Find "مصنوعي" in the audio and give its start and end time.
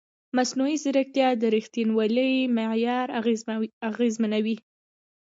0.37-0.75